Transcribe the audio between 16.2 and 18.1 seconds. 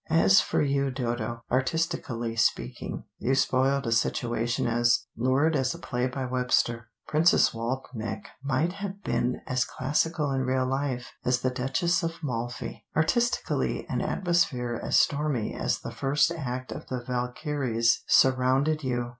act of the Valkyries